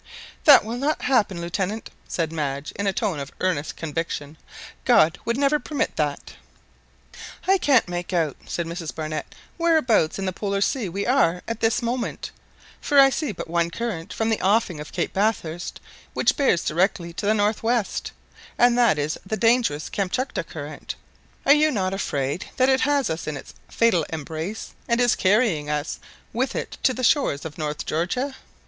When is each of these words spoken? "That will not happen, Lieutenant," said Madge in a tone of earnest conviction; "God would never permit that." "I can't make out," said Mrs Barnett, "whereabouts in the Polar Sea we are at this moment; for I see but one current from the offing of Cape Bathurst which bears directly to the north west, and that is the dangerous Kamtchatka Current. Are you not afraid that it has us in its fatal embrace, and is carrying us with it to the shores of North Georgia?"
"That 0.45 0.65
will 0.65 0.77
not 0.77 1.03
happen, 1.03 1.39
Lieutenant," 1.39 1.91
said 2.07 2.31
Madge 2.31 2.71
in 2.71 2.87
a 2.87 2.91
tone 2.91 3.19
of 3.19 3.31
earnest 3.39 3.75
conviction; 3.75 4.35
"God 4.83 5.19
would 5.25 5.37
never 5.37 5.59
permit 5.59 5.95
that." 5.95 6.33
"I 7.47 7.59
can't 7.59 7.87
make 7.87 8.11
out," 8.11 8.35
said 8.47 8.65
Mrs 8.65 8.95
Barnett, 8.95 9.35
"whereabouts 9.59 10.17
in 10.17 10.25
the 10.25 10.33
Polar 10.33 10.59
Sea 10.59 10.89
we 10.89 11.05
are 11.05 11.43
at 11.47 11.59
this 11.59 11.83
moment; 11.83 12.31
for 12.81 12.99
I 12.99 13.11
see 13.11 13.31
but 13.31 13.47
one 13.47 13.69
current 13.69 14.11
from 14.11 14.31
the 14.31 14.41
offing 14.41 14.79
of 14.79 14.91
Cape 14.91 15.13
Bathurst 15.13 15.79
which 16.15 16.35
bears 16.35 16.63
directly 16.65 17.13
to 17.13 17.27
the 17.27 17.35
north 17.35 17.61
west, 17.61 18.11
and 18.57 18.75
that 18.79 18.97
is 18.97 19.19
the 19.23 19.37
dangerous 19.37 19.87
Kamtchatka 19.87 20.45
Current. 20.45 20.95
Are 21.45 21.53
you 21.53 21.69
not 21.69 21.93
afraid 21.93 22.47
that 22.57 22.69
it 22.69 22.81
has 22.81 23.11
us 23.11 23.27
in 23.27 23.37
its 23.37 23.53
fatal 23.69 24.03
embrace, 24.09 24.73
and 24.87 24.99
is 24.99 25.13
carrying 25.15 25.69
us 25.69 25.99
with 26.33 26.55
it 26.55 26.79
to 26.81 26.95
the 26.95 27.03
shores 27.03 27.45
of 27.45 27.59
North 27.59 27.85
Georgia?" 27.85 28.35